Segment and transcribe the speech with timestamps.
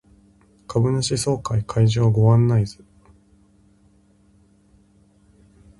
[0.65, 2.83] 株主総会会場ご案内図